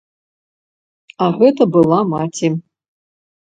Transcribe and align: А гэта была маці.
А 1.27 1.29
гэта 1.37 1.63
была 1.77 2.01
маці. 2.17 2.53